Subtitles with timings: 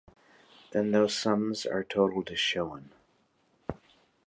[0.71, 2.89] Then those sums are totaled as shown.